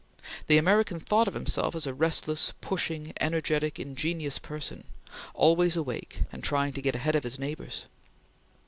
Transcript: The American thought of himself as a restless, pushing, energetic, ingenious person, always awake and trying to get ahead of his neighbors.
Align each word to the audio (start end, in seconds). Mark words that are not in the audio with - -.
The 0.47 0.57
American 0.57 0.99
thought 0.99 1.27
of 1.27 1.35
himself 1.35 1.75
as 1.75 1.85
a 1.85 1.93
restless, 1.93 2.53
pushing, 2.59 3.13
energetic, 3.21 3.79
ingenious 3.79 4.39
person, 4.39 4.85
always 5.35 5.75
awake 5.77 6.21
and 6.31 6.43
trying 6.43 6.73
to 6.73 6.81
get 6.81 6.95
ahead 6.95 7.15
of 7.15 7.23
his 7.23 7.37
neighbors. 7.37 7.85